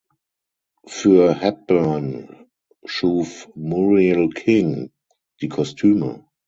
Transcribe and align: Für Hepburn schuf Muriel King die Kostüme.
Für 0.87 1.31
Hepburn 1.31 2.47
schuf 2.85 3.51
Muriel 3.53 4.29
King 4.31 4.89
die 5.41 5.47
Kostüme. 5.47 6.25